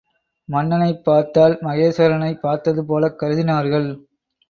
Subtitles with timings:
[0.49, 3.89] மன்னனைப் பார்த்தால் மகேஸ்வரனைப் பார்த்தது போலக் கருதினார்கள்.